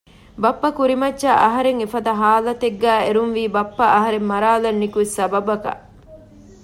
[0.43, 5.81] ބައްޕަ ކުރިމައްޗަށް އަހަރެން އެފަދަ ހާލަތެއްގައި އެރުންވީ ބައްޕަ އަހަރެން މަރާލަން ނިކުތް ސަބަބަކަށް